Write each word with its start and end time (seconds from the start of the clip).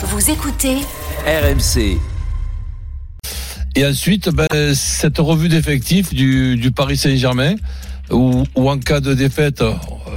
Vous 0.00 0.30
écoutez 0.30 0.76
RMC. 1.26 1.98
Et 3.74 3.84
ensuite, 3.84 4.28
ben, 4.28 4.46
cette 4.72 5.18
revue 5.18 5.48
d'effectifs 5.48 6.14
du, 6.14 6.56
du 6.56 6.70
Paris 6.70 6.96
Saint-Germain, 6.96 7.56
où, 8.08 8.44
où 8.54 8.70
en 8.70 8.78
cas 8.78 9.00
de 9.00 9.12
défaite, 9.12 9.60
euh, 9.60 9.74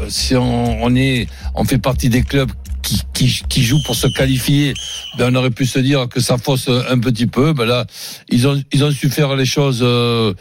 si 0.07 0.35
on, 0.35 0.83
on 0.83 0.95
est, 0.95 1.27
on 1.55 1.63
fait 1.63 1.79
partie 1.79 2.09
des 2.09 2.21
clubs 2.21 2.51
qui, 2.83 3.01
qui, 3.11 3.41
qui 3.49 3.63
jouent 3.63 3.81
pour 3.83 3.95
se 3.95 4.05
qualifier, 4.05 4.75
ben 5.17 5.33
on 5.33 5.35
aurait 5.35 5.49
pu 5.49 5.65
se 5.65 5.79
dire 5.79 6.07
que 6.07 6.19
ça 6.19 6.37
fausse 6.37 6.69
un 6.69 6.99
petit 6.99 7.25
peu. 7.25 7.53
Ben 7.53 7.65
là, 7.65 7.87
ils 8.29 8.47
ont, 8.47 8.61
ils 8.71 8.83
ont 8.83 8.91
su 8.91 9.09
faire 9.09 9.35
les 9.35 9.45
choses 9.45 9.79
euh, 9.81 10.35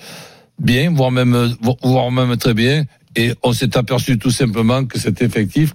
bien, 0.59 0.91
voire 0.91 1.13
même, 1.13 1.57
voire 1.83 2.11
même 2.11 2.37
très 2.37 2.53
bien. 2.53 2.85
Et 3.17 3.35
on 3.43 3.53
s'est 3.53 3.77
aperçu 3.77 4.19
tout 4.19 4.31
simplement 4.31 4.85
que 4.85 4.99
cet 4.99 5.21
effectif 5.21 5.75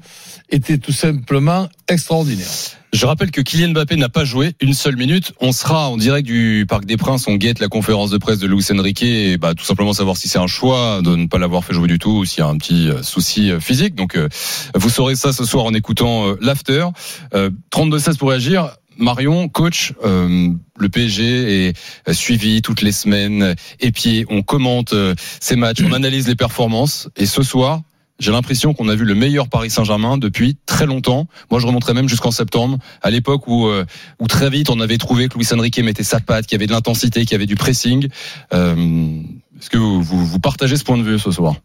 était 0.49 0.77
tout 0.77 0.91
simplement 0.91 1.69
extraordinaire. 1.87 2.47
Je 2.93 3.05
rappelle 3.05 3.29
que 3.29 3.41
Kylian 3.41 3.71
Mbappé 3.71 3.97
n'a 3.97 4.07
pas 4.07 4.23
joué 4.23 4.53
une 4.61 4.73
seule 4.73 4.95
minute. 4.95 5.33
On 5.41 5.51
sera 5.51 5.89
en 5.89 5.97
direct 5.97 6.25
du 6.25 6.65
Parc 6.65 6.85
des 6.85 6.95
Princes. 6.95 7.27
On 7.27 7.35
guette 7.35 7.59
la 7.59 7.67
conférence 7.67 8.09
de 8.09 8.17
presse 8.17 8.39
de 8.39 8.47
Luis 8.47 8.65
Enrique 8.71 9.03
et 9.03 9.37
bah, 9.37 9.53
tout 9.53 9.65
simplement 9.65 9.91
savoir 9.91 10.15
si 10.15 10.29
c'est 10.29 10.39
un 10.39 10.47
choix 10.47 11.01
de 11.03 11.13
ne 11.13 11.27
pas 11.27 11.37
l'avoir 11.37 11.65
fait 11.65 11.73
jouer 11.73 11.89
du 11.89 11.99
tout 11.99 12.11
ou 12.11 12.25
s'il 12.25 12.39
y 12.39 12.43
a 12.43 12.47
un 12.47 12.57
petit 12.57 12.89
euh, 12.89 13.03
souci 13.03 13.51
euh, 13.51 13.59
physique. 13.59 13.95
Donc, 13.95 14.15
euh, 14.15 14.29
vous 14.75 14.89
saurez 14.89 15.15
ça 15.15 15.33
ce 15.33 15.43
soir 15.43 15.65
en 15.65 15.73
écoutant 15.73 16.29
euh, 16.29 16.37
l'after. 16.39 16.87
Euh, 17.33 17.49
32-16 17.73 18.17
pour 18.17 18.29
réagir. 18.29 18.69
Marion, 18.97 19.49
coach, 19.49 19.93
euh, 20.03 20.49
le 20.77 20.89
PSG 20.89 21.69
est 21.69 22.13
suivi 22.13 22.61
toutes 22.61 22.81
les 22.81 22.91
semaines, 22.91 23.55
épié, 23.79 24.25
on 24.29 24.41
commente 24.41 24.93
euh, 24.93 25.15
ces 25.39 25.55
matchs, 25.55 25.81
on 25.83 25.93
analyse 25.93 26.27
les 26.27 26.35
performances, 26.35 27.09
et 27.15 27.25
ce 27.25 27.43
soir, 27.43 27.81
j'ai 28.19 28.31
l'impression 28.31 28.73
qu'on 28.73 28.87
a 28.87 28.95
vu 28.95 29.03
le 29.03 29.15
meilleur 29.15 29.49
Paris 29.49 29.69
Saint-Germain 29.69 30.17
depuis 30.17 30.57
très 30.65 30.85
longtemps. 30.85 31.27
Moi, 31.51 31.59
je 31.59 31.67
remonterais 31.67 31.93
même 31.93 32.07
jusqu'en 32.07 32.31
septembre, 32.31 32.77
à 33.01 33.09
l'époque 33.09 33.47
où, 33.47 33.67
euh, 33.67 33.85
où 34.19 34.27
très 34.27 34.49
vite 34.49 34.69
on 34.69 34.79
avait 34.79 34.97
trouvé 34.97 35.27
que 35.27 35.37
Luis 35.37 35.47
Enrique 35.53 35.79
mettait 35.79 36.03
sa 36.03 36.19
patte, 36.19 36.45
qu'il 36.45 36.55
y 36.55 36.59
avait 36.59 36.67
de 36.67 36.71
l'intensité, 36.71 37.21
qu'il 37.21 37.33
y 37.33 37.35
avait 37.35 37.45
du 37.45 37.55
pressing. 37.55 38.07
Euh, 38.53 39.21
Est-ce 39.59 39.69
que 39.69 39.77
vous, 39.77 40.01
vous, 40.01 40.39
partagez 40.39 40.77
ce 40.77 40.83
point 40.83 40.97
de 40.97 41.03
vue 41.03 41.19
ce 41.19 41.31
soir? 41.31 41.55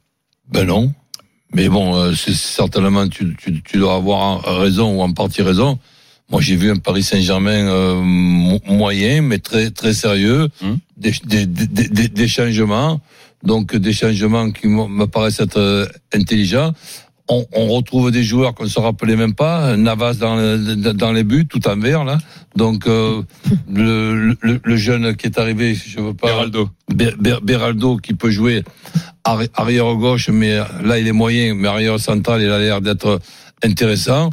Ben 0.50 0.64
non. 0.64 0.92
Mais 1.52 1.68
bon, 1.68 1.94
euh, 1.96 2.14
c'est 2.14 2.34
certainement 2.34 3.08
tu, 3.08 3.36
tu, 3.36 3.62
tu 3.62 3.78
dois 3.78 3.94
avoir 3.94 4.42
raison 4.42 4.98
ou 4.98 5.02
en 5.02 5.12
partie 5.12 5.42
raison. 5.42 5.78
Moi, 6.31 6.41
j'ai 6.41 6.56
vu 6.56 6.70
un 6.70 6.77
Paris 6.77 7.03
Saint-Germain 7.03 7.67
euh, 7.69 8.00
mo- 8.03 8.61
moyen, 8.67 9.20
mais 9.23 9.39
très 9.39 9.70
très 9.70 9.92
sérieux, 9.95 10.48
Hum. 10.62 10.78
des, 10.97 11.12
des, 11.25 11.47
des, 11.47 11.89
des- 11.89 12.09
des 12.09 12.28
changements, 12.28 13.00
donc 13.42 13.75
des 13.75 13.92
changements 13.92 14.51
qui 14.53 14.69
me 14.69 15.06
paraissent 15.06 15.41
être 15.41 15.58
euh, 15.58 15.86
intelligents. 16.14 16.73
On, 17.33 17.47
on 17.53 17.69
retrouve 17.69 18.11
des 18.11 18.25
joueurs 18.25 18.55
qu'on 18.55 18.64
ne 18.64 18.69
se 18.69 18.81
rappelait 18.81 19.14
même 19.17 19.34
pas, 19.34 19.77
Navas 19.77 20.14
dans, 20.14 20.34
le- 20.36 20.75
dans 20.92 21.12
les 21.12 21.23
buts, 21.25 21.47
tout 21.48 21.67
en 21.69 21.77
vert 21.77 22.05
là. 22.05 22.19
Donc 22.56 22.86
euh, 22.86 23.23
le, 23.73 24.36
le, 24.41 24.61
le 24.62 24.77
jeune 24.77 25.14
qui 25.17 25.27
est 25.27 25.39
arrivé, 25.39 25.75
je 25.75 26.01
veux 26.01 26.14
pas. 26.14 26.28
Geraldo. 26.28 26.69
Ber- 26.92 27.17
Ber- 27.19 27.41
Beraldo 27.42 27.97
qui 27.98 28.14
peut 28.14 28.31
jouer 28.31 28.62
arri- 29.25 29.48
arrière 29.55 29.95
gauche, 29.95 30.28
mais 30.28 30.58
là 30.84 30.98
il 30.98 31.06
est 31.08 31.12
moyen, 31.12 31.55
mais 31.55 31.69
arrière 31.69 31.98
central 32.01 32.41
il 32.42 32.51
a 32.51 32.58
l'air 32.58 32.81
d'être 32.81 33.20
intéressant. 33.64 34.31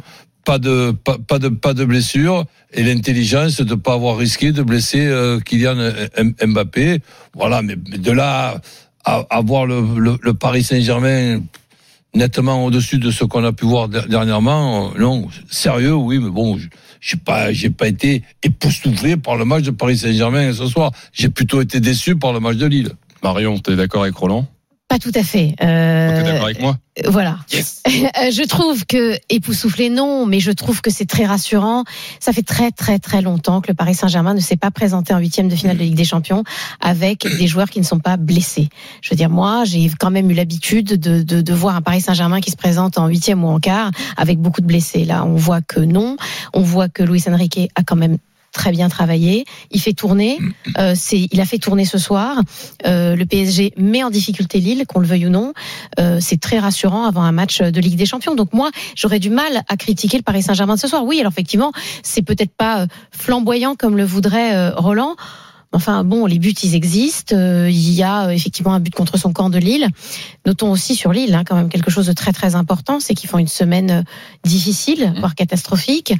Pas 0.48 0.58
de 0.58 0.92
pas, 0.92 1.38
de 1.38 1.50
pas 1.50 1.74
de 1.74 1.84
blessure 1.84 2.46
et 2.72 2.82
l'intelligence 2.82 3.60
de 3.60 3.74
pas 3.74 3.92
avoir 3.92 4.16
risqué 4.16 4.50
de 4.50 4.62
blesser 4.62 5.04
euh, 5.04 5.40
Kylian 5.40 5.76
Mbappé. 6.42 7.00
Voilà, 7.34 7.60
mais, 7.60 7.76
de 7.76 8.10
là 8.12 8.58
à, 9.04 9.40
voir 9.42 9.66
le, 9.66 10.32
Paris 10.32 10.62
Saint-Germain 10.64 11.42
nettement 12.14 12.64
au-dessus 12.64 12.96
de 12.96 13.10
ce 13.10 13.24
qu'on 13.24 13.44
a 13.44 13.52
pu 13.52 13.66
voir 13.66 13.90
der- 13.90 14.08
dernièrement, 14.08 14.86
euh, 14.86 14.98
non, 14.98 15.28
sérieux, 15.50 15.92
oui, 15.92 16.18
mais 16.18 16.30
bon, 16.30 16.58
j'ai 16.98 17.18
pas 17.18 17.52
j'ai 17.52 17.68
pas 17.68 17.86
été 17.86 18.22
époustouflé 18.42 19.18
par 19.18 19.36
le 19.36 19.44
match 19.44 19.64
de 19.64 19.70
Paris 19.70 19.98
Saint-Germain 19.98 20.54
ce 20.54 20.66
soir. 20.66 20.92
J'ai 21.12 21.28
plutôt 21.28 21.60
été 21.60 21.78
déçu 21.78 22.16
par 22.16 22.32
le 22.32 22.40
match 22.40 22.56
de 22.56 22.64
Lille. 22.64 22.92
Marion, 23.22 23.58
t'es 23.58 23.76
d'accord 23.76 24.04
avec 24.04 24.14
Roland? 24.16 24.46
Pas 24.88 24.98
tout 24.98 25.12
à 25.14 25.22
fait. 25.22 25.54
Euh, 25.62 26.22
d'accord 26.22 26.44
avec 26.44 26.60
moi 26.60 26.78
voilà. 27.06 27.38
Yes. 27.52 27.82
Euh, 28.18 28.30
je 28.30 28.46
trouve 28.46 28.86
que 28.86 29.16
époustouflé 29.28 29.90
non, 29.90 30.24
mais 30.24 30.40
je 30.40 30.50
trouve 30.50 30.80
que 30.80 30.90
c'est 30.90 31.04
très 31.04 31.26
rassurant. 31.26 31.84
Ça 32.20 32.32
fait 32.32 32.42
très 32.42 32.70
très 32.70 32.98
très 32.98 33.22
longtemps 33.22 33.60
que 33.60 33.68
le 33.68 33.74
Paris 33.74 33.94
Saint-Germain 33.94 34.34
ne 34.34 34.40
s'est 34.40 34.56
pas 34.56 34.70
présenté 34.70 35.12
en 35.12 35.18
huitième 35.18 35.48
de 35.48 35.54
finale 35.54 35.76
de 35.76 35.82
Ligue 35.82 35.94
des 35.94 36.04
Champions 36.04 36.42
avec 36.80 37.26
des 37.38 37.46
joueurs 37.46 37.70
qui 37.70 37.80
ne 37.80 37.84
sont 37.84 37.98
pas 37.98 38.16
blessés. 38.16 38.68
Je 39.02 39.10
veux 39.10 39.16
dire, 39.16 39.30
moi, 39.30 39.64
j'ai 39.64 39.90
quand 39.98 40.10
même 40.10 40.30
eu 40.30 40.34
l'habitude 40.34 40.98
de, 40.98 41.22
de, 41.22 41.40
de 41.40 41.54
voir 41.54 41.76
un 41.76 41.82
Paris 41.82 42.00
Saint-Germain 42.00 42.40
qui 42.40 42.50
se 42.50 42.56
présente 42.56 42.98
en 42.98 43.08
huitième 43.08 43.44
ou 43.44 43.48
en 43.48 43.58
quart 43.58 43.90
avec 44.16 44.38
beaucoup 44.38 44.60
de 44.60 44.66
blessés. 44.66 45.04
Là, 45.04 45.24
on 45.24 45.36
voit 45.36 45.60
que 45.60 45.80
non. 45.80 46.16
On 46.54 46.62
voit 46.62 46.88
que 46.88 47.02
Luis 47.02 47.24
Enrique 47.28 47.70
a 47.74 47.82
quand 47.82 47.96
même 47.96 48.18
très 48.58 48.72
bien 48.72 48.88
travaillé. 48.88 49.44
Il 49.70 49.80
fait 49.80 49.92
tourner. 49.92 50.38
Euh, 50.78 50.92
c'est, 50.96 51.28
il 51.30 51.40
a 51.40 51.46
fait 51.46 51.58
tourner 51.58 51.84
ce 51.84 51.96
soir. 51.96 52.42
Euh, 52.86 53.14
le 53.14 53.24
PSG 53.24 53.72
met 53.76 54.02
en 54.02 54.10
difficulté 54.10 54.58
Lille, 54.58 54.84
qu'on 54.86 54.98
le 54.98 55.06
veuille 55.06 55.26
ou 55.26 55.30
non. 55.30 55.52
Euh, 56.00 56.18
c'est 56.20 56.40
très 56.40 56.58
rassurant 56.58 57.04
avant 57.04 57.22
un 57.22 57.32
match 57.32 57.62
de 57.62 57.80
Ligue 57.80 57.96
des 57.96 58.04
Champions. 58.04 58.34
Donc 58.34 58.52
moi, 58.52 58.70
j'aurais 58.96 59.20
du 59.20 59.30
mal 59.30 59.62
à 59.68 59.76
critiquer 59.76 60.16
le 60.16 60.24
Paris 60.24 60.42
Saint-Germain 60.42 60.74
de 60.74 60.80
ce 60.80 60.88
soir. 60.88 61.04
Oui, 61.04 61.20
alors 61.20 61.32
effectivement, 61.32 61.72
c'est 62.02 62.22
peut-être 62.22 62.52
pas 62.52 62.82
euh, 62.82 62.86
flamboyant 63.12 63.76
comme 63.76 63.96
le 63.96 64.04
voudrait 64.04 64.56
euh, 64.56 64.74
Roland. 64.74 65.14
Enfin 65.72 66.02
bon, 66.02 66.24
les 66.24 66.38
buts 66.38 66.54
ils 66.62 66.74
existent. 66.74 67.36
Euh, 67.36 67.68
il 67.70 67.92
y 67.92 68.02
a 68.02 68.28
euh, 68.28 68.30
effectivement 68.30 68.72
un 68.72 68.80
but 68.80 68.94
contre 68.94 69.18
son 69.18 69.32
camp 69.32 69.50
de 69.50 69.58
Lille. 69.58 69.86
Notons 70.46 70.70
aussi 70.70 70.94
sur 70.94 71.12
Lille 71.12 71.34
hein, 71.34 71.44
quand 71.44 71.56
même 71.56 71.68
quelque 71.68 71.90
chose 71.90 72.06
de 72.06 72.12
très 72.12 72.32
très 72.32 72.54
important, 72.54 73.00
c'est 73.00 73.14
qu'ils 73.14 73.28
font 73.28 73.38
une 73.38 73.48
semaine 73.48 73.90
euh, 73.90 74.02
difficile, 74.44 75.12
voire 75.18 75.34
catastrophique. 75.34 76.14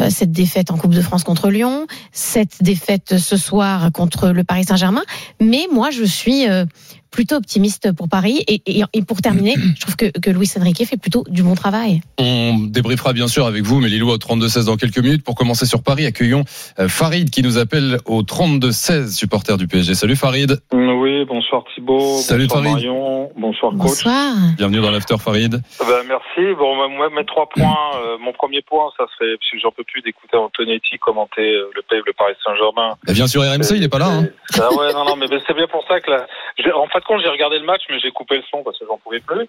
Euh, 0.00 0.08
cette 0.08 0.32
défaite 0.32 0.70
en 0.70 0.78
Coupe 0.78 0.94
de 0.94 1.02
France 1.02 1.22
contre 1.22 1.50
Lyon, 1.50 1.86
cette 2.12 2.62
défaite 2.62 3.18
ce 3.18 3.36
soir 3.36 3.92
contre 3.92 4.30
le 4.30 4.42
Paris 4.42 4.64
Saint-Germain. 4.64 5.02
Mais 5.40 5.66
moi, 5.70 5.90
je 5.90 6.04
suis 6.04 6.48
euh, 6.48 6.64
plutôt 7.10 7.36
optimiste 7.36 7.92
pour 7.92 8.08
Paris. 8.08 8.42
Et, 8.48 8.62
et, 8.66 8.82
et 8.94 9.02
pour 9.02 9.20
terminer, 9.20 9.54
je 9.76 9.80
trouve 9.82 9.96
que, 9.96 10.06
que 10.06 10.30
Luis 10.30 10.50
Enrique 10.58 10.82
fait 10.86 10.96
plutôt 10.96 11.24
du 11.28 11.42
bon 11.42 11.54
travail. 11.54 12.00
On 12.18 12.56
débriefera 12.58 13.12
bien 13.12 13.28
sûr 13.28 13.44
avec 13.46 13.64
vous, 13.64 13.80
mais 13.80 13.88
Lilou 13.90 14.08
au 14.10 14.16
32-16 14.16 14.64
dans 14.64 14.76
quelques 14.78 14.98
minutes. 14.98 15.24
Pour 15.24 15.34
commencer 15.34 15.66
sur 15.66 15.82
Paris, 15.82 16.06
accueillons 16.06 16.44
euh, 16.78 16.88
Farid 16.88 17.28
qui 17.28 17.42
nous 17.42 17.58
appelle 17.58 17.98
au 18.06 18.22
32-16, 18.22 19.12
supporter 19.14 19.58
du 19.58 19.66
PSG. 19.68 19.94
Salut 19.94 20.16
Farid, 20.16 20.58
Oui, 20.72 21.24
bonsoir 21.26 21.64
Thibaut. 21.74 22.16
Salut, 22.16 22.46
bonsoir 22.46 22.62
Farid. 22.64 22.86
Marion. 22.86 23.30
Bonsoir 23.36 23.72
coach. 23.72 23.80
Bonsoir. 23.88 24.34
bienvenue 24.56 24.80
dans 24.80 24.90
l'after 24.90 25.16
Farid. 25.18 25.52
Ben, 25.80 26.02
merci. 26.08 26.54
Bon, 26.58 26.74
moi, 26.76 26.88
moi, 26.88 27.08
mes 27.14 27.26
trois 27.26 27.46
points. 27.48 27.76
euh, 27.96 28.16
mon 28.24 28.32
premier 28.32 28.62
point, 28.62 28.90
ça 28.96 29.04
serait 29.18 29.32
parce 29.38 29.50
que 29.52 29.58
j'en 29.62 29.70
peux 29.76 29.81
plus 29.84 30.02
d'écouter 30.02 30.36
Antonetti 30.36 30.98
commenter 30.98 31.54
euh, 31.54 31.70
le 31.74 31.82
PEV, 31.82 32.02
le 32.06 32.12
Paris 32.12 32.34
Saint-Germain. 32.44 32.96
Bien 33.06 33.26
sûr 33.26 33.42
RMC, 33.42 33.76
il 33.76 33.82
est 33.84 33.88
pas 33.88 33.98
là. 33.98 34.06
Hein. 34.08 34.26
Ah 34.60 34.72
ouais, 34.74 34.92
non, 34.92 35.04
non, 35.04 35.16
mais 35.16 35.26
c'est 35.46 35.54
bien 35.54 35.66
pour 35.66 35.84
ça 35.86 36.00
que 36.00 36.10
là, 36.10 36.26
en 36.76 36.86
fin 36.88 36.98
de 37.00 37.04
compte, 37.04 37.20
j'ai 37.22 37.28
regardé 37.28 37.58
le 37.58 37.64
match, 37.64 37.82
mais 37.90 37.98
j'ai 38.00 38.10
coupé 38.10 38.36
le 38.36 38.42
son 38.50 38.62
parce 38.62 38.78
que 38.78 38.84
j'en 38.86 38.98
pouvais 38.98 39.20
plus. 39.20 39.46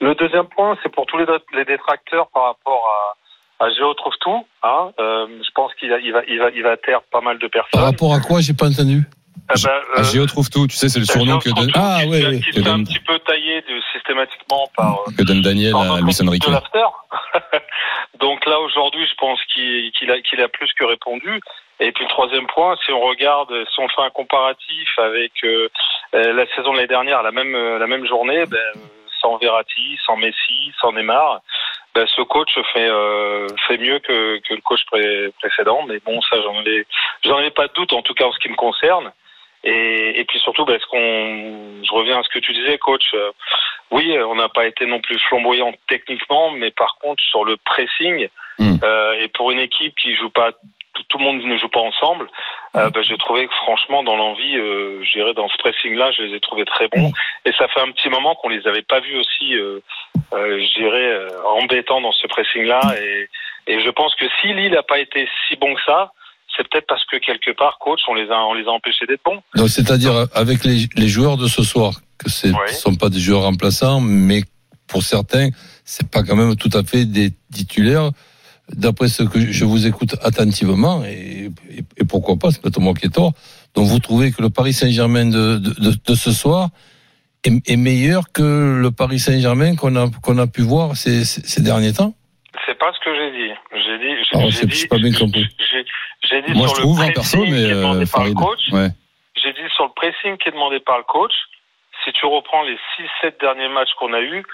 Le 0.00 0.14
deuxième 0.14 0.46
point, 0.46 0.76
c'est 0.82 0.88
pour 0.92 1.06
tous 1.06 1.18
les, 1.18 1.64
détracteurs 1.64 2.28
par 2.32 2.44
rapport 2.44 2.82
à, 3.60 3.64
à 3.66 3.70
Géo 3.70 3.92
trouve 3.94 4.14
tout. 4.20 4.46
Hein, 4.62 4.90
euh, 5.00 5.26
je 5.42 5.50
pense 5.54 5.74
qu'il 5.74 5.92
a- 5.92 5.98
il 5.98 6.12
va, 6.12 6.22
il 6.28 6.38
va, 6.38 6.50
il 6.50 6.62
va 6.62 6.76
taire 6.76 7.00
pas 7.10 7.20
mal 7.20 7.38
de 7.38 7.46
Par 7.48 7.64
personnes. 7.64 7.84
rapport 7.88 8.14
à 8.14 8.20
quoi 8.20 8.40
J'ai 8.40 8.54
pas 8.54 8.66
entendu. 8.68 9.02
Ah, 9.50 9.54
euh, 9.98 10.04
Géo 10.04 10.26
trouve 10.26 10.50
tout, 10.50 10.66
tu 10.66 10.76
sais, 10.76 10.88
c'est 10.90 10.98
le 10.98 11.06
surnom 11.06 11.38
que 11.38 11.48
donne, 11.48 11.70
Ah, 11.74 12.00
qui, 12.02 12.08
oui, 12.08 12.22
oui. 12.28 12.42
fait 12.42 12.58
un 12.60 12.62
donne- 12.62 12.84
petit 12.84 12.98
peu 12.98 13.18
taillé 13.20 13.62
de, 13.62 13.80
systématiquement 13.94 14.68
par, 14.76 15.00
euh, 15.08 15.12
que 15.16 15.22
donne 15.22 15.40
Daniel 15.40 15.72
par 15.72 15.90
à 15.94 16.00
Luis 16.00 16.14
Enrique. 16.22 16.44
Donc 18.28 18.44
là 18.44 18.60
aujourd'hui, 18.60 19.06
je 19.06 19.14
pense 19.14 19.42
qu'il 19.54 20.42
a, 20.42 20.48
plus 20.48 20.70
que 20.74 20.84
répondu. 20.84 21.40
Et 21.80 21.92
puis 21.92 22.04
le 22.04 22.10
troisième 22.10 22.46
point, 22.46 22.76
si 22.84 22.92
on 22.92 23.00
regarde, 23.00 23.50
si 23.72 23.80
on 23.80 23.88
fait 23.88 24.02
un 24.02 24.10
comparatif 24.10 24.88
avec 24.98 25.32
euh, 25.44 25.70
euh, 26.14 26.34
la 26.34 26.46
saison 26.48 26.72
de 26.72 26.76
l'année 26.76 26.88
dernière, 26.88 27.22
la 27.22 27.30
même 27.30 27.54
euh, 27.54 28.06
journée, 28.06 28.44
ben, 28.44 28.72
sans 29.22 29.38
Verratti, 29.38 29.98
sans 30.04 30.16
Messi, 30.16 30.74
sans 30.78 30.92
Neymar, 30.92 31.40
ben, 31.94 32.06
ce 32.06 32.20
coach 32.20 32.52
fait 32.74 33.78
mieux 33.78 33.98
que, 34.00 34.38
le 34.50 34.60
coach 34.60 34.84
pré- 34.84 35.32
précédent. 35.40 35.86
Mais 35.88 35.98
bon, 36.04 36.20
ça 36.20 36.36
j'en 36.42 36.62
ai 36.66 36.84
j'en 37.24 37.38
ai 37.40 37.50
pas 37.50 37.68
de 37.68 37.72
doute 37.72 37.94
en 37.94 38.02
tout 38.02 38.12
cas 38.12 38.26
en 38.26 38.32
ce 38.32 38.38
qui 38.40 38.50
me 38.50 38.56
concerne. 38.56 39.10
Et, 39.68 40.20
et 40.20 40.24
puis 40.24 40.38
surtout, 40.40 40.64
ben, 40.64 40.78
ce 40.80 40.86
qu'on, 40.86 41.84
je 41.84 41.92
reviens 41.92 42.18
à 42.18 42.22
ce 42.22 42.28
que 42.28 42.38
tu 42.38 42.52
disais, 42.52 42.78
coach. 42.78 43.06
euh, 43.14 43.30
oui, 43.90 44.16
on 44.18 44.34
n'a 44.34 44.48
pas 44.48 44.66
été 44.66 44.84
non 44.86 45.00
plus 45.00 45.18
flamboyant 45.28 45.72
techniquement, 45.88 46.50
mais 46.52 46.70
par 46.70 46.96
contre 47.00 47.22
sur 47.30 47.44
le 47.44 47.56
pressing 47.56 48.28
Mm. 48.58 48.78
euh, 48.82 49.12
et 49.22 49.28
pour 49.28 49.52
une 49.52 49.60
équipe 49.60 49.94
qui 49.94 50.16
joue 50.16 50.30
pas, 50.30 50.50
tout, 50.94 51.04
tout 51.08 51.18
le 51.18 51.24
monde 51.24 51.42
ne 51.44 51.56
joue 51.58 51.68
pas 51.68 51.78
ensemble, 51.78 52.26
euh, 52.74 52.90
ben, 52.90 53.02
j'ai 53.04 53.16
trouvé 53.16 53.46
que 53.46 53.54
franchement 53.54 54.02
dans 54.02 54.16
l'envie, 54.16 54.56
euh, 54.56 55.00
je 55.04 55.12
dirais 55.12 55.32
dans 55.34 55.48
ce 55.48 55.56
pressing-là, 55.58 56.10
je 56.10 56.22
les 56.22 56.34
ai 56.34 56.40
trouvés 56.40 56.64
très 56.64 56.88
bons. 56.88 57.12
Et 57.44 57.52
ça 57.52 57.68
fait 57.68 57.80
un 57.80 57.92
petit 57.92 58.08
moment 58.08 58.34
qu'on 58.34 58.48
les 58.48 58.66
avait 58.66 58.82
pas 58.82 58.98
vus 58.98 59.16
aussi, 59.16 59.54
euh, 59.54 59.78
euh, 60.32 60.58
je 60.60 60.74
dirais, 60.80 61.06
euh, 61.06 61.28
embêtants 61.44 62.00
dans 62.00 62.10
ce 62.10 62.26
pressing-là. 62.26 62.80
Et, 63.00 63.28
et 63.68 63.80
je 63.80 63.90
pense 63.90 64.14
que 64.16 64.26
si 64.40 64.48
Lille 64.52 64.72
n'a 64.72 64.82
pas 64.82 64.98
été 64.98 65.28
si 65.46 65.54
bon 65.54 65.72
que 65.74 65.82
ça, 65.86 66.10
c'est 66.58 66.68
peut-être 66.68 66.86
parce 66.88 67.04
que 67.04 67.16
quelque 67.18 67.56
part, 67.56 67.78
coach, 67.78 68.00
on 68.08 68.14
les 68.14 68.28
a, 68.30 68.38
on 68.44 68.54
les 68.54 68.66
a 68.66 68.70
empêchés 68.70 69.06
d'être 69.06 69.22
bons. 69.24 69.40
Donc 69.54 69.68
c'est-à-dire 69.68 70.26
avec 70.34 70.64
les, 70.64 70.86
les 70.96 71.08
joueurs 71.08 71.36
de 71.36 71.46
ce 71.46 71.62
soir, 71.62 72.00
que 72.18 72.28
ce 72.28 72.48
ne 72.48 72.66
sont 72.66 72.96
pas 72.96 73.08
des 73.08 73.20
joueurs 73.20 73.42
remplaçants, 73.42 74.00
mais 74.00 74.42
pour 74.88 75.02
certains, 75.02 75.50
c'est 75.84 76.10
pas 76.10 76.24
quand 76.24 76.34
même 76.34 76.56
tout 76.56 76.70
à 76.74 76.82
fait 76.82 77.04
des 77.04 77.30
titulaires. 77.52 78.10
d'après 78.74 79.08
ce 79.08 79.22
que 79.22 79.40
je 79.40 79.64
vous 79.64 79.86
écoute 79.86 80.16
attentivement, 80.22 81.04
et, 81.04 81.50
et, 81.70 81.84
et 81.96 82.04
pourquoi 82.04 82.36
pas, 82.36 82.50
c'est 82.50 82.60
peut-être 82.60 82.80
moi 82.80 82.94
qui 82.94 83.06
ai 83.06 83.10
tort, 83.10 83.32
donc 83.74 83.86
vous 83.86 83.98
trouvez 83.98 84.32
que 84.32 84.42
le 84.42 84.50
Paris 84.50 84.72
Saint-Germain 84.72 85.26
de, 85.26 85.58
de, 85.58 85.70
de, 85.80 85.94
de 86.06 86.14
ce 86.14 86.32
soir 86.32 86.70
est, 87.44 87.70
est, 87.70 87.76
meilleur 87.76 88.32
que 88.32 88.78
le 88.80 88.90
Paris 88.90 89.18
Saint-Germain 89.18 89.76
qu'on 89.76 89.94
a, 89.96 90.10
qu'on 90.22 90.38
a 90.38 90.46
pu 90.46 90.62
voir 90.62 90.96
ces, 90.96 91.24
ces, 91.24 91.62
derniers 91.62 91.92
temps? 91.92 92.14
C'est 92.66 92.78
pas 92.78 92.92
ce 92.92 92.98
que 93.04 93.14
j'ai 93.14 93.30
dit. 93.30 93.52
J'ai 93.72 93.98
dit, 93.98 94.12
j'ai, 94.50 94.74
c'est 94.74 94.88
pas 94.88 94.98
bien 94.98 95.12
compris. 95.12 95.46
J'ai- 96.28 96.42
dit 96.42 96.52
Moi, 96.54 96.68
sur 96.68 96.76
je 96.76 96.80
le 96.80 96.86
trouve, 96.86 96.96
pressing 96.96 97.14
perso, 97.14 97.38
mais 97.38 97.46
qui 97.46 97.64
est 97.64 97.74
demandé 97.74 98.04
par 98.06 98.24
le 98.24 98.34
coach. 98.34 98.60
Ouais. 98.72 98.88
J'ai 99.36 99.52
dit 99.52 99.68
sur 99.74 99.84
le 99.84 99.92
pressing 99.94 100.36
qui 100.38 100.48
est 100.48 100.52
demandé 100.52 100.80
par 100.80 100.98
le 100.98 101.04
coach, 101.04 101.32
si 102.04 102.12
tu 102.12 102.26
reprends 102.26 102.62
les 102.62 102.78
6-7 102.96 103.40
derniers 103.40 103.68
matchs 103.68 103.92
qu'on 103.98 104.12
a 104.12 104.20
eus, 104.20 104.44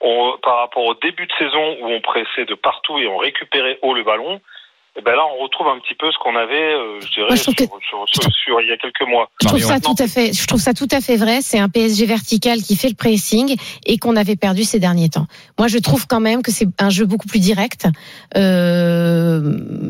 on, 0.00 0.36
par 0.42 0.58
rapport 0.58 0.84
au 0.84 0.94
début 0.94 1.26
de 1.26 1.32
saison 1.38 1.76
où 1.80 1.86
on 1.86 2.00
pressait 2.00 2.44
de 2.44 2.54
partout 2.54 2.98
et 2.98 3.06
on 3.06 3.16
récupérait 3.16 3.78
haut 3.82 3.94
le 3.94 4.02
ballon, 4.02 4.40
et 4.96 5.02
ben 5.02 5.12
là 5.14 5.22
on 5.26 5.42
retrouve 5.42 5.66
un 5.68 5.78
petit 5.80 5.94
peu 5.98 6.10
ce 6.12 6.18
qu'on 6.22 6.36
avait, 6.36 6.54
euh, 6.74 7.00
je 7.00 7.08
dirais, 7.12 7.26
Moi, 7.28 7.36
je 7.36 7.42
trouve 7.42 7.54
sur, 7.54 7.80
sur- 8.08 8.22
sur- 8.22 8.32
sur 8.32 8.60
il 8.60 8.68
y 8.68 8.72
a 8.72 8.76
quelques 8.76 9.08
mois. 9.08 9.28
Je 9.42 9.48
trouve 9.48 9.60
ça 9.60 9.80
tout 9.80 9.94
à 9.98 10.06
fait, 10.06 10.32
je 10.32 10.46
trouve 10.46 10.60
ça 10.60 10.72
tout 10.74 10.88
à 10.90 11.00
fait 11.00 11.16
vrai. 11.16 11.40
C'est 11.42 11.58
un 11.58 11.68
PSG 11.68 12.06
vertical 12.06 12.60
qui 12.62 12.76
fait 12.76 12.88
le 12.88 12.94
pressing 12.94 13.56
et 13.86 13.98
qu'on 13.98 14.16
avait 14.16 14.36
perdu 14.36 14.62
ces 14.64 14.78
derniers 14.78 15.08
temps. 15.08 15.26
Moi, 15.58 15.68
je 15.68 15.78
trouve 15.78 16.06
quand 16.06 16.20
même 16.20 16.42
que 16.42 16.52
c'est 16.52 16.68
un 16.80 16.90
jeu 16.90 17.06
beaucoup 17.06 17.26
plus 17.26 17.40
direct. 17.40 17.86
Euh, 18.36 19.40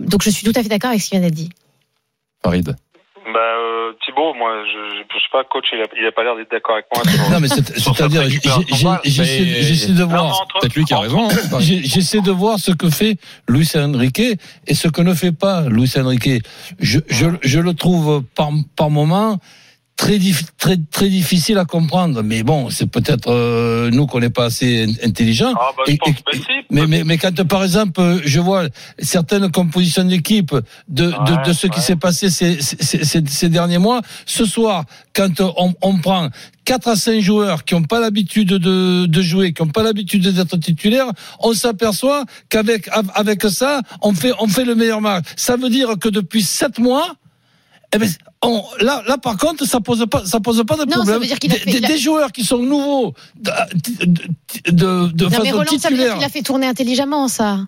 donc, 0.06 0.22
je 0.22 0.30
suis 0.30 0.44
tout 0.44 0.52
à 0.58 0.62
fait 0.62 0.68
d'accord 0.68 0.90
avec 0.90 1.02
ce 1.02 1.08
qui 1.10 1.16
vient 1.16 1.20
d'être 1.26 1.34
dit. 1.34 1.50
Farid. 2.42 2.74
Bah, 3.32 3.38
euh, 3.40 3.92
Thibaut, 4.04 4.34
moi, 4.34 4.50
je, 4.66 4.98
je, 4.98 5.18
sais 5.18 5.28
pas, 5.32 5.44
coach, 5.44 5.64
il 5.72 5.80
a, 5.80 5.84
il 5.98 6.06
a 6.06 6.12
pas 6.12 6.22
l'air 6.24 6.36
d'être 6.36 6.50
d'accord 6.50 6.74
avec 6.76 6.86
moi. 6.94 7.02
sur- 7.04 7.30
Non, 7.30 7.40
mais 7.40 7.48
c'est-à-dire, 7.48 8.22
j'essaie 9.04 9.92
de 9.92 10.02
voir. 10.02 10.46
Peut-être 10.60 10.74
lui 10.74 10.84
qui 10.84 10.94
a 10.94 10.98
raison. 10.98 11.26
hein, 11.28 11.58
J'essaie 11.60 12.20
de 12.20 12.30
voir 12.30 12.58
ce 12.58 12.72
que 12.72 12.90
fait 12.90 13.16
Luis 13.48 13.68
Enrique 13.76 14.20
et 14.66 14.74
ce 14.74 14.88
que 14.88 15.00
ne 15.00 15.14
fait 15.14 15.32
pas 15.32 15.62
Luis 15.68 15.90
Enrique. 15.96 16.28
Je, 16.80 17.00
je, 17.08 17.26
je 17.42 17.60
le 17.60 17.72
trouve 17.74 18.22
par, 18.36 18.50
par 18.76 18.90
moment 18.90 19.38
très, 19.96 20.18
très, 20.58 20.76
très 20.90 21.08
difficile 21.08 21.58
à 21.58 21.64
comprendre. 21.64 22.22
Mais 22.22 22.42
bon, 22.42 22.68
c'est 22.70 22.86
peut-être 22.86 23.28
euh, 23.30 23.90
nous 23.90 24.06
qu'on 24.06 24.20
n'est 24.20 24.30
pas 24.30 24.46
assez 24.46 24.84
in- 24.84 25.06
intelligents. 25.08 25.52
Ah, 25.56 25.70
bah, 25.76 25.82
je 25.86 25.92
Et- 25.92 25.96
pense, 25.98 26.10
et- 26.32 26.36
si, 26.36 26.42
Mais, 26.70 26.86
mais, 26.86 27.04
mais 27.04 27.16
quand, 27.18 27.34
par 27.46 27.62
exemple, 27.64 28.20
je 28.24 28.40
vois 28.40 28.64
certaines 28.98 29.50
compositions 29.50 30.04
d'équipe 30.04 30.52
de, 30.88 31.04
de, 31.06 31.10
de 31.10 31.48
Ouais, 31.48 31.54
ce 31.54 31.66
qui 31.68 31.80
s'est 31.80 31.96
passé 31.96 32.30
ces, 32.30 32.60
ces, 32.60 33.04
ces, 33.04 33.22
ces 33.26 33.48
derniers 33.48 33.78
mois, 33.78 34.00
ce 34.26 34.44
soir, 34.44 34.84
quand 35.14 35.40
on, 35.40 35.74
on 35.82 35.98
prend 35.98 36.28
4 36.64 36.88
à 36.88 36.96
5 36.96 37.20
joueurs 37.20 37.64
qui 37.64 37.74
n'ont 37.74 37.82
pas 37.84 38.00
l'habitude 38.00 38.48
de, 38.48 39.06
de 39.06 39.22
jouer, 39.22 39.52
qui 39.52 39.62
n'ont 39.62 39.68
pas 39.68 39.82
l'habitude 39.82 40.26
d'être 40.26 40.56
titulaires, 40.56 41.06
on 41.40 41.52
s'aperçoit 41.52 42.24
qu'avec 42.48 42.88
avec 43.14 43.42
ça, 43.44 43.80
on 44.02 44.12
fait, 44.14 44.32
on 44.40 44.48
fait 44.48 44.64
le 44.64 44.74
meilleur 44.74 45.00
match. 45.00 45.26
Ça 45.36 45.56
veut 45.56 45.68
dire 45.70 45.90
que 46.00 46.08
depuis 46.08 46.42
7 46.42 46.78
mois, 46.78 47.14
eh 47.94 47.98
ben, 47.98 48.08
on, 48.42 48.62
là, 48.80 49.02
là, 49.08 49.16
par 49.18 49.36
contre, 49.36 49.64
ça 49.66 49.80
pose 49.80 50.04
pas, 50.10 50.24
ça 50.26 50.40
pose 50.40 50.62
pas 50.66 50.76
de 50.76 50.82
Non, 50.84 50.90
ça 50.90 50.96
problème. 50.96 51.20
veut 51.20 51.26
dire 51.26 51.38
qu'il 51.38 51.50
a 51.52 51.54
Des- 51.54 51.60
fait- 51.60 51.70
des, 51.72 51.78
il 51.78 51.84
a- 51.84 51.88
des 51.88 51.98
joueurs 51.98 52.32
qui 52.32 52.44
sont 52.44 52.58
nouveaux, 52.58 53.14
de, 53.40 53.50
de, 54.06 54.14
de, 54.70 55.12
de 55.12 55.24
Non, 55.24 55.30
mais 55.42 55.50
Roland, 55.52 55.78
ça 55.78 55.88
veut 55.90 55.96
dire 55.96 56.14
qu'il 56.14 56.24
a 56.24 56.28
fait 56.28 56.42
tourner 56.42 56.66
intelligemment, 56.66 57.28
ça. 57.28 57.60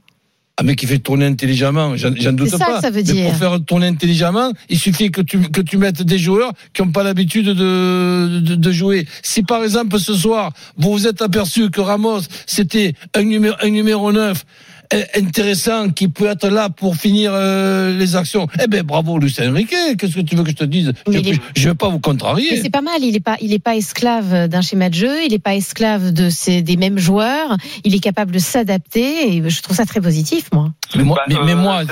Ah, 0.58 0.62
mais 0.62 0.75
qui 0.75 0.87
fait 0.87 0.99
tourner 0.99 1.26
intelligemment, 1.26 1.96
j'en 1.99 2.11
doute 2.32 2.49
C'est 2.49 2.56
ça 2.56 2.64
pas. 2.64 2.76
que 2.76 2.81
ça 2.81 2.88
veut 2.88 2.96
mais 2.96 3.02
dire. 3.02 3.26
pour 3.28 3.37
faire 3.37 3.58
tourner 3.67 3.88
intelligemment, 3.88 4.52
il 4.70 4.78
suffit 4.78 5.11
que 5.11 5.20
tu, 5.20 5.38
que 5.50 5.61
tu 5.61 5.76
mettes 5.76 6.02
des 6.02 6.17
joueurs 6.19 6.52
qui 6.72 6.81
n'ont 6.81 6.93
pas 6.93 7.02
l'habitude 7.02 7.44
de, 7.49 8.40
de, 8.40 8.55
de 8.55 8.72
jouer. 8.72 9.06
Si 9.22 9.43
par 9.43 9.62
exemple 9.62 9.99
ce 9.99 10.14
soir, 10.14 10.52
vous 10.79 10.93
vous 10.93 11.06
êtes 11.06 11.20
aperçu 11.20 11.69
que 11.70 11.82
Ramos, 11.82 12.20
c'était 12.46 12.94
un 13.14 13.22
numéro, 13.25 13.55
un 13.61 13.69
numéro 13.69 14.11
9, 14.12 14.46
eh, 14.46 14.75
intéressant, 15.15 15.91
qui 15.91 16.09
peut 16.09 16.27
être 16.27 16.49
là 16.49 16.69
pour 16.71 16.97
finir 16.97 17.31
euh, 17.35 17.97
les 17.99 18.17
actions, 18.17 18.47
eh 18.62 18.67
ben 18.67 18.83
bravo 18.83 19.19
Lucien 19.19 19.50
Enrique, 19.50 19.75
qu'est-ce 19.99 20.15
que 20.17 20.21
tu 20.21 20.37
veux 20.37 20.43
que 20.44 20.50
je 20.50 20.55
te 20.56 20.65
dise? 20.65 20.93
Je 21.09 21.19
est- 21.19 21.33
ne 21.33 21.69
vais 21.69 21.75
pas 21.75 21.88
vous 21.88 21.94
Mais 21.97 22.00
contrarier. 22.00 22.61
c'est 22.62 22.71
pas 22.71 22.83
mal. 22.83 23.03
Il 23.03 23.15
est 23.17 23.21
pas, 23.21 23.37
il 23.41 23.53
est 23.53 23.59
pas 23.59 23.77
esclave 23.77 24.49
d'un 24.49 24.61
schéma 24.61 24.88
de 24.88 24.94
jeu. 24.94 25.25
Il 25.27 25.33
est 25.35 25.38
pas 25.38 25.55
esclave 25.55 26.12
de 26.12 26.31
ces, 26.31 26.62
des 26.62 26.77
mêmes 26.77 26.99
joueurs. 26.99 27.56
Il 27.85 27.94
est 27.94 28.00
capable 28.00 28.33
de 28.33 28.38
s'adapter 28.38 29.37
et 29.37 29.49
je 29.49 29.62
trouve 29.62 29.77
ça 29.77 29.85
très 29.87 30.00
positif, 30.00 30.49
moi. 30.53 30.73
Mais 30.94 31.03
moi, 31.05 31.21
mais, 31.29 31.37
mais 31.44 31.53
euh, 31.53 31.56
moi 31.56 31.82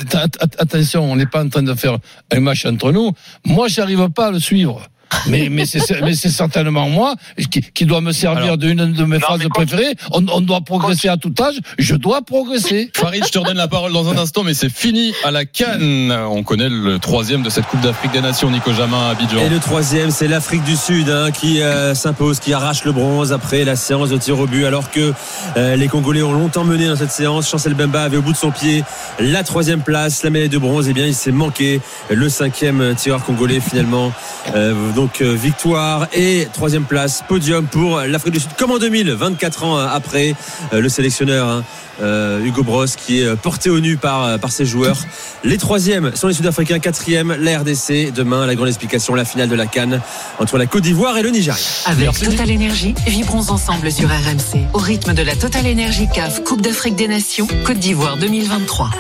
attention, 0.58 1.10
on 1.10 1.16
n'est 1.16 1.26
pas 1.26 1.42
en 1.44 1.48
train 1.48 1.62
de 1.62 1.74
faire 1.74 1.98
un 2.32 2.40
match 2.40 2.64
entre 2.66 2.92
nous. 2.92 3.12
Moi, 3.44 3.68
j'arrive 3.68 4.08
pas 4.10 4.26
à 4.28 4.30
le 4.30 4.40
suivre. 4.40 4.82
Mais, 5.26 5.48
mais 5.50 5.66
c'est 5.66 6.00
mais 6.02 6.14
c'est 6.14 6.30
certainement 6.30 6.88
moi 6.88 7.14
qui, 7.50 7.60
qui 7.60 7.84
doit 7.84 8.00
me 8.00 8.12
servir 8.12 8.44
Alors, 8.44 8.58
d'une 8.58 8.92
de 8.92 9.04
mes 9.04 9.16
non, 9.16 9.20
phrases 9.20 9.46
préférées. 9.48 9.94
On, 10.12 10.24
on 10.28 10.40
doit 10.40 10.60
progresser 10.60 11.08
à 11.08 11.16
tout 11.16 11.32
âge. 11.40 11.54
Je 11.78 11.94
dois 11.94 12.22
progresser. 12.22 12.90
Farid, 12.94 13.24
je 13.26 13.30
te 13.30 13.38
redonne 13.38 13.56
la 13.56 13.68
parole 13.68 13.92
dans 13.92 14.08
un 14.08 14.16
instant, 14.16 14.42
mais 14.42 14.54
c'est 14.54 14.72
fini 14.72 15.12
à 15.24 15.30
la 15.30 15.44
Cannes. 15.44 16.12
On 16.30 16.42
connaît 16.42 16.68
le 16.68 16.98
troisième 16.98 17.42
de 17.42 17.50
cette 17.50 17.66
Coupe 17.66 17.80
d'Afrique 17.80 18.12
des 18.12 18.20
Nations, 18.20 18.50
Nico 18.50 18.72
Jamin 18.72 19.08
à 19.08 19.10
Abidjan. 19.10 19.38
Et 19.38 19.48
le 19.48 19.58
troisième, 19.58 20.10
c'est 20.10 20.28
l'Afrique 20.28 20.64
du 20.64 20.76
Sud 20.76 21.08
hein, 21.08 21.30
qui 21.30 21.60
euh, 21.60 21.94
s'impose, 21.94 22.40
qui 22.40 22.52
arrache 22.52 22.84
le 22.84 22.92
bronze 22.92 23.32
après 23.32 23.64
la 23.64 23.76
séance 23.76 24.10
de 24.10 24.16
tir 24.16 24.38
au 24.38 24.46
but, 24.46 24.64
alors 24.64 24.90
que 24.90 25.12
euh, 25.56 25.76
les 25.76 25.88
Congolais 25.88 26.22
ont 26.22 26.32
longtemps 26.32 26.64
mené 26.64 26.88
dans 26.88 26.96
cette 26.96 27.10
séance. 27.10 27.48
Chancel 27.48 27.74
Bemba 27.74 28.02
avait 28.02 28.16
au 28.16 28.22
bout 28.22 28.32
de 28.32 28.36
son 28.36 28.50
pied 28.50 28.84
la 29.18 29.42
troisième 29.42 29.82
place, 29.82 30.22
la 30.22 30.30
médaille 30.30 30.48
de 30.48 30.58
bronze. 30.58 30.88
Et 30.88 30.92
bien, 30.92 31.06
il 31.06 31.14
s'est 31.14 31.32
manqué 31.32 31.80
le 32.10 32.28
cinquième 32.28 32.94
tireur 32.96 33.24
congolais 33.24 33.60
finalement. 33.60 34.12
Euh, 34.54 34.92
donc 34.92 35.03
euh, 35.20 35.34
victoire 35.34 36.08
et 36.12 36.48
troisième 36.52 36.84
place, 36.84 37.22
podium 37.28 37.66
pour 37.66 38.00
l'Afrique 38.00 38.34
du 38.34 38.40
Sud, 38.40 38.50
comme 38.58 38.70
en 38.70 38.78
2000, 38.78 39.10
24 39.12 39.64
ans 39.64 39.76
après 39.78 40.34
euh, 40.72 40.80
le 40.80 40.88
sélectionneur. 40.88 41.48
hein, 41.48 41.64
euh, 42.02 42.44
Hugo 42.44 42.64
Bros 42.64 42.86
qui 42.86 43.20
est 43.20 43.36
porté 43.36 43.70
au 43.70 43.78
nu 43.80 43.96
par, 43.96 44.24
euh, 44.24 44.38
par 44.38 44.50
ses 44.50 44.64
joueurs. 44.64 44.96
Les 45.44 45.58
troisièmes 45.58 46.10
sont 46.14 46.26
les 46.26 46.34
Sud-Africains, 46.34 46.78
quatrième 46.80 47.36
la 47.38 47.60
RDC. 47.60 48.12
Demain, 48.12 48.46
la 48.46 48.54
grande 48.56 48.68
explication, 48.68 49.14
la 49.14 49.24
finale 49.24 49.48
de 49.48 49.54
la 49.54 49.66
Cannes 49.66 50.00
entre 50.40 50.58
la 50.58 50.66
Côte 50.66 50.82
d'Ivoire 50.82 51.16
et 51.18 51.22
le 51.22 51.30
Nigeria. 51.30 51.62
Avec 51.86 52.04
Merci. 52.04 52.24
Total 52.24 52.50
Énergie, 52.50 52.94
vibrons 53.06 53.48
ensemble 53.50 53.92
sur 53.92 54.08
RMC 54.08 54.66
au 54.72 54.78
rythme 54.78 55.14
de 55.14 55.22
la 55.22 55.36
Total 55.36 55.66
Énergie 55.66 56.08
CAF 56.12 56.42
Coupe 56.42 56.62
d'Afrique 56.62 56.96
des 56.96 57.06
Nations 57.06 57.46
Côte 57.64 57.78
d'Ivoire 57.78 58.16
2023. 58.16 58.90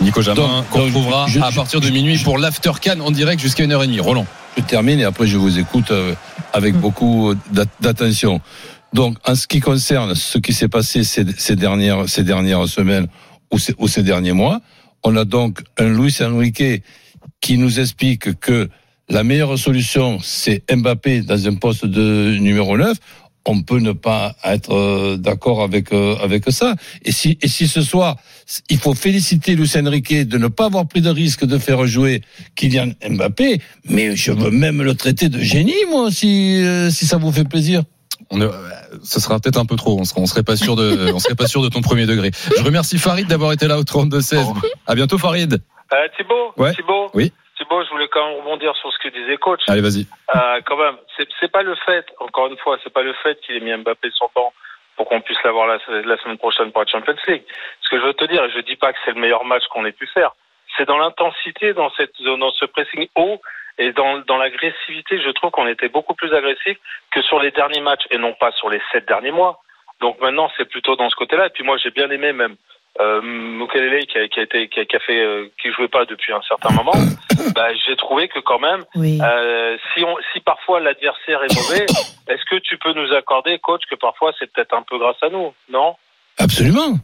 Nico 0.00 0.22
Jamin, 0.22 0.40
Donc, 0.40 0.68
qu'on 0.70 0.78
donc, 0.78 0.86
retrouvera 0.86 1.26
à 1.42 1.52
partir 1.52 1.80
de 1.80 1.90
minuit 1.90 2.18
pour 2.18 2.38
l'After 2.38 2.72
Cannes 2.80 3.02
en 3.02 3.10
direct 3.10 3.40
jusqu'à 3.40 3.64
1h30. 3.64 4.00
Roland. 4.00 4.26
Je 4.56 4.62
termine 4.62 5.00
et 5.00 5.04
après 5.04 5.26
je 5.26 5.36
vous 5.38 5.58
écoute 5.58 5.90
euh, 5.90 6.14
avec 6.52 6.74
beaucoup 6.74 7.34
d'a- 7.50 7.64
d'attention. 7.80 8.40
Donc, 8.92 9.16
en 9.26 9.34
ce 9.34 9.46
qui 9.46 9.60
concerne 9.60 10.14
ce 10.14 10.36
qui 10.38 10.52
s'est 10.52 10.68
passé 10.68 11.02
ces, 11.04 11.24
ces 11.38 11.56
dernières 11.56 12.08
ces 12.08 12.22
dernières 12.24 12.68
semaines 12.68 13.06
ou 13.50 13.58
ces, 13.58 13.74
ou 13.78 13.88
ces 13.88 14.02
derniers 14.02 14.32
mois, 14.32 14.60
on 15.02 15.16
a 15.16 15.24
donc 15.24 15.62
un 15.78 15.88
Luis 15.88 16.14
Enrique 16.20 16.82
qui 17.40 17.56
nous 17.58 17.80
explique 17.80 18.38
que 18.40 18.68
la 19.08 19.24
meilleure 19.24 19.58
solution 19.58 20.18
c'est 20.22 20.62
Mbappé 20.70 21.22
dans 21.22 21.46
un 21.48 21.54
poste 21.54 21.86
de 21.86 22.36
numéro 22.38 22.76
9. 22.76 22.96
On 23.44 23.62
peut 23.62 23.78
ne 23.80 23.92
pas 23.92 24.36
être 24.44 24.72
euh, 24.72 25.16
d'accord 25.16 25.62
avec 25.62 25.92
euh, 25.92 26.14
avec 26.22 26.44
ça. 26.50 26.74
Et 27.04 27.10
si 27.12 27.38
et 27.42 27.48
si 27.48 27.66
ce 27.66 27.82
soir 27.82 28.16
il 28.70 28.78
faut 28.78 28.94
féliciter 28.94 29.54
Luis 29.56 29.70
Enrique 29.76 30.12
de 30.28 30.38
ne 30.38 30.48
pas 30.48 30.66
avoir 30.66 30.86
pris 30.86 31.00
de 31.00 31.10
risque 31.10 31.44
de 31.44 31.58
faire 31.58 31.86
jouer 31.86 32.22
Kylian 32.54 32.90
Mbappé, 33.08 33.60
mais 33.88 34.14
je 34.16 34.30
veux 34.32 34.50
même 34.50 34.82
le 34.82 34.94
traiter 34.94 35.28
de 35.28 35.38
génie, 35.40 35.74
moi, 35.90 36.10
si, 36.10 36.62
euh, 36.62 36.90
si 36.90 37.06
ça 37.06 37.16
vous 37.16 37.32
fait 37.32 37.48
plaisir. 37.48 37.82
On 38.30 38.40
est- 38.40 38.44
euh, 38.44 38.50
ce 39.02 39.20
sera 39.20 39.40
peut-être 39.40 39.58
un 39.58 39.64
peu 39.66 39.76
trop. 39.76 39.98
On 39.98 40.04
serait, 40.04 40.20
on 40.20 40.26
serait 40.26 40.42
pas 40.42 40.56
sûr 40.56 40.76
de, 40.76 41.10
on 41.14 41.18
serait 41.18 41.34
pas 41.34 41.46
sûr 41.46 41.62
de 41.62 41.68
ton 41.68 41.80
premier 41.80 42.06
degré. 42.06 42.30
Je 42.56 42.62
remercie 42.62 42.98
Farid 42.98 43.26
d'avoir 43.26 43.52
été 43.52 43.66
là 43.66 43.78
au 43.78 43.82
32-16. 43.84 44.44
À 44.86 44.94
bientôt, 44.94 45.18
Farid. 45.18 45.54
Euh, 45.92 45.96
Thibaut, 46.16 46.34
Ouais. 46.62 46.74
Thibaut, 46.74 47.10
Oui. 47.14 47.32
Je 47.84 47.90
voulais 47.90 48.08
quand 48.08 48.26
même 48.26 48.38
rebondir 48.40 48.76
sur 48.76 48.92
ce 48.92 48.98
que 48.98 49.08
disait 49.08 49.38
coach. 49.38 49.60
Allez, 49.68 49.80
vas-y. 49.80 50.06
Euh, 50.34 50.60
quand 50.66 50.76
même, 50.76 50.96
c'est 51.16 51.28
c'est 51.40 51.50
pas 51.50 51.62
le 51.62 51.74
fait, 51.86 52.04
encore 52.20 52.48
une 52.48 52.58
fois, 52.58 52.78
c'est 52.82 52.92
pas 52.92 53.02
le 53.02 53.14
fait 53.14 53.40
qu'il 53.40 53.56
ait 53.56 53.60
mis 53.60 53.74
Mbappé 53.74 54.10
sur 54.10 54.26
le 54.26 54.40
banc 54.40 54.52
pour 54.96 55.08
qu'on 55.08 55.22
puisse 55.22 55.42
l'avoir 55.42 55.66
la, 55.66 55.78
la 56.12 56.16
semaine 56.18 56.36
prochaine 56.38 56.70
pour 56.70 56.82
la 56.82 56.86
Champions 56.86 57.16
League. 57.26 57.44
Ce 57.80 57.88
que 57.88 57.98
je 57.98 58.04
veux 58.04 58.14
te 58.14 58.26
dire, 58.26 58.44
et 58.44 58.50
je 58.50 58.60
dis 58.60 58.76
pas 58.76 58.92
que 58.92 58.98
c'est 59.04 59.14
le 59.14 59.20
meilleur 59.20 59.44
match 59.44 59.64
qu'on 59.70 59.86
ait 59.86 59.92
pu 59.92 60.06
faire, 60.06 60.32
c'est 60.76 60.86
dans 60.86 60.98
l'intensité, 60.98 61.72
dans 61.72 61.90
cette, 61.96 62.20
dans 62.22 62.50
ce 62.50 62.66
pressing 62.66 63.08
haut 63.16 63.40
et 63.78 63.92
dans, 63.92 64.18
dans 64.18 64.36
l'agressivité. 64.36 65.20
Je 65.20 65.30
trouve 65.30 65.50
qu'on 65.50 65.66
était 65.66 65.88
beaucoup 65.88 66.14
plus 66.14 66.32
agressif 66.34 66.76
que 67.10 67.22
sur 67.22 67.40
les 67.40 67.50
derniers 67.52 67.80
matchs 67.80 68.06
et 68.10 68.18
non 68.18 68.34
pas 68.34 68.52
sur 68.52 68.68
les 68.68 68.82
sept 68.92 69.06
derniers 69.06 69.32
mois. 69.32 69.60
Donc 70.00 70.20
maintenant, 70.20 70.50
c'est 70.56 70.68
plutôt 70.68 70.96
dans 70.96 71.08
ce 71.08 71.16
côté-là. 71.16 71.46
Et 71.46 71.50
puis 71.50 71.64
moi, 71.64 71.76
j'ai 71.78 71.90
bien 71.90 72.10
aimé 72.10 72.32
même 72.32 72.56
euh, 73.00 73.20
Mukelele 73.22 74.06
qui 74.06 74.18
a, 74.18 74.28
qui 74.28 74.40
a 74.40 74.42
été, 74.42 74.68
qui 74.68 74.80
a, 74.80 74.84
qui 74.84 74.96
a 74.96 75.00
fait, 75.00 75.20
euh, 75.20 75.48
qui 75.60 75.70
jouait 75.72 75.88
pas 75.88 76.04
depuis 76.04 76.32
un 76.32 76.42
certain 76.42 76.70
moment. 76.70 76.92
bah, 77.54 77.68
j'ai 77.86 77.96
trouvé 77.96 78.28
que 78.28 78.38
quand 78.40 78.58
même, 78.58 78.84
Oui. 78.94 79.18
euh, 79.22 79.76
si, 79.94 80.04
on, 80.04 80.14
si 80.32 80.40
parfois 80.40 80.80
l'adversaire 80.80 81.42
est 81.44 81.54
mauvais, 81.54 81.86
est-ce 82.28 82.44
que 82.50 82.56
tu 82.60 82.76
peux 82.78 82.92
nous 82.92 83.12
accorder, 83.14 83.58
coach, 83.58 83.82
que 83.90 83.94
parfois 83.96 84.32
c'est 84.38 84.52
peut-être 84.52 84.74
un 84.74 84.82
peu 84.82 84.98
grâce 84.98 85.22
à 85.22 85.28
nous, 85.30 85.54
non? 85.70 85.96
Absolument. 86.38 86.96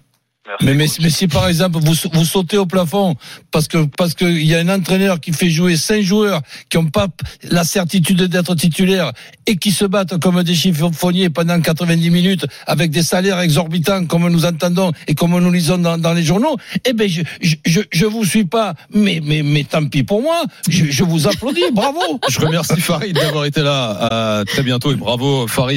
Merci. 0.48 0.64
Mais, 0.64 0.74
mais, 0.74 0.86
mais 1.02 1.10
si 1.10 1.28
par 1.28 1.46
exemple 1.46 1.78
vous, 1.78 1.94
vous 2.14 2.24
sautez 2.24 2.56
au 2.56 2.64
plafond 2.64 3.16
parce 3.50 3.68
que 3.68 3.84
parce 3.84 4.14
qu'il 4.14 4.46
y 4.46 4.54
a 4.54 4.60
un 4.60 4.68
entraîneur 4.70 5.20
qui 5.20 5.32
fait 5.32 5.50
jouer 5.50 5.76
cinq 5.76 6.00
joueurs 6.00 6.40
qui 6.70 6.78
n'ont 6.78 6.86
pas 6.86 7.08
la 7.50 7.64
certitude 7.64 8.22
d'être 8.22 8.54
titulaires 8.54 9.12
et 9.46 9.56
qui 9.56 9.72
se 9.72 9.84
battent 9.84 10.18
comme 10.18 10.42
des 10.42 10.54
chiffonniers 10.54 11.28
pendant 11.28 11.60
90 11.60 12.10
minutes 12.10 12.46
avec 12.66 12.90
des 12.90 13.02
salaires 13.02 13.40
exorbitants 13.40 14.06
comme 14.06 14.26
nous 14.28 14.46
entendons 14.46 14.92
et 15.06 15.14
comme 15.14 15.38
nous 15.38 15.52
lisons 15.52 15.76
dans, 15.76 15.98
dans 15.98 16.14
les 16.14 16.22
journaux, 16.22 16.56
eh 16.86 16.94
ben 16.94 17.08
je, 17.08 17.20
je, 17.42 17.56
je, 17.66 17.80
je 17.92 18.06
vous 18.06 18.24
suis 18.24 18.44
pas, 18.46 18.72
mais, 18.94 19.20
mais, 19.22 19.42
mais 19.42 19.64
tant 19.64 19.84
pis 19.84 20.02
pour 20.02 20.22
moi, 20.22 20.44
je, 20.68 20.86
je 20.86 21.04
vous 21.04 21.28
applaudis, 21.28 21.60
bravo. 21.72 22.00
Je 22.28 22.40
remercie 22.40 22.80
Farid 22.80 23.14
d'avoir 23.14 23.44
été 23.44 23.60
là. 23.60 24.38
À 24.40 24.44
très 24.46 24.62
bientôt 24.62 24.92
et 24.92 24.96
bravo 24.96 25.46
Farid. 25.46 25.76